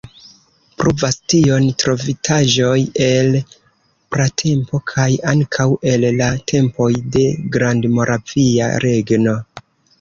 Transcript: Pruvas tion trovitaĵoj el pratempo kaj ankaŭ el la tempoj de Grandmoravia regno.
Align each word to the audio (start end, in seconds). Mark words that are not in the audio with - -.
Pruvas 0.83 1.17
tion 1.33 1.67
trovitaĵoj 1.83 2.71
el 3.09 3.29
pratempo 4.17 4.81
kaj 4.95 5.07
ankaŭ 5.35 5.69
el 5.93 6.09
la 6.23 6.33
tempoj 6.55 6.91
de 7.19 7.29
Grandmoravia 7.59 8.75
regno. 8.89 9.41